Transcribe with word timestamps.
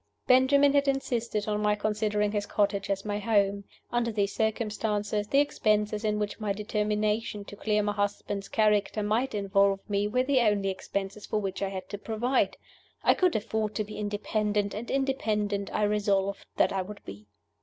Benjamin 0.25 0.73
had 0.73 0.87
insisted 0.87 1.47
on 1.47 1.61
my 1.61 1.75
considering 1.75 2.31
his 2.31 2.47
cottage 2.47 2.89
as 2.89 3.05
my 3.05 3.19
home. 3.19 3.65
Under 3.91 4.11
these 4.11 4.33
circumstances, 4.33 5.27
the 5.27 5.37
expenses 5.37 6.03
in 6.03 6.17
which 6.17 6.39
my 6.39 6.53
determination 6.53 7.45
to 7.45 7.55
clear 7.55 7.83
my 7.83 7.91
husband's 7.91 8.47
character 8.49 9.03
might 9.03 9.35
involve 9.35 9.79
me 9.87 10.07
were 10.07 10.23
the 10.23 10.39
only 10.39 10.69
expenses 10.69 11.27
for 11.27 11.37
which 11.39 11.61
I 11.61 11.69
had 11.69 11.87
to 11.89 11.99
provide. 11.99 12.57
I 13.03 13.13
could 13.13 13.35
afford 13.35 13.75
to 13.75 13.83
be 13.83 13.99
independent, 13.99 14.73
and 14.73 14.89
independent 14.89 15.71
I 15.71 15.83
resolved 15.83 16.47
that 16.57 16.73
I 16.73 16.81
would 16.81 17.05
be. 17.05 17.27